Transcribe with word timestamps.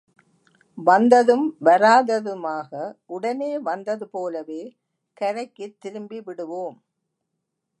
வந்ததும் 0.77 1.55
வராததுமாக, 1.61 2.71
உடனே 3.07 3.57
வந்தது 3.59 4.07
போலவே 4.09 4.61
கரைக்குத் 5.17 5.79
திரும்பி 5.79 6.19
விடுவோம்! 6.21 6.77